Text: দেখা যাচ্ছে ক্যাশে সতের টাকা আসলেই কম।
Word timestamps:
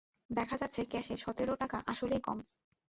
দেখা 0.29 0.55
যাচ্ছে 0.57 0.81
ক্যাশে 0.85 1.15
সতের 1.17 1.49
টাকা 1.55 1.77
আসলেই 1.87 2.21
কম। 2.21 2.37